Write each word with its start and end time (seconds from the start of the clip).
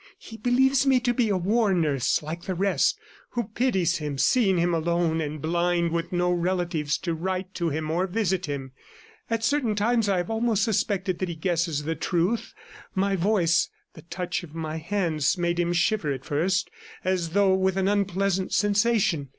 He 0.17 0.35
believes 0.35 0.87
me 0.87 0.99
to 1.01 1.13
be 1.13 1.29
a 1.29 1.37
war 1.37 1.75
nurse, 1.75 2.23
like 2.23 2.45
the 2.45 2.55
rest, 2.55 2.97
who 3.33 3.49
pities 3.53 3.97
him 3.97 4.17
seeing 4.17 4.57
him 4.57 4.73
alone 4.73 5.21
and 5.21 5.39
blind 5.39 5.91
with 5.91 6.11
no 6.11 6.31
relatives 6.31 6.97
to 6.97 7.13
write 7.13 7.53
to 7.53 7.69
him 7.69 7.91
or 7.91 8.07
visit 8.07 8.47
him.... 8.47 8.71
At 9.29 9.43
certain 9.43 9.75
times, 9.75 10.09
I 10.09 10.17
have 10.17 10.31
almost 10.31 10.63
suspected 10.63 11.19
that 11.19 11.29
he 11.29 11.35
guesses 11.35 11.83
the 11.83 11.93
truth. 11.93 12.55
My 12.95 13.15
voice, 13.15 13.69
the 13.93 14.01
touch 14.01 14.41
of 14.41 14.55
my 14.55 14.77
hands 14.77 15.37
made 15.37 15.59
him 15.59 15.71
shiver 15.71 16.11
at 16.11 16.25
first, 16.25 16.71
as 17.03 17.29
though 17.33 17.53
with 17.53 17.77
an 17.77 17.87
unpleasant 17.87 18.53
sensation. 18.53 19.29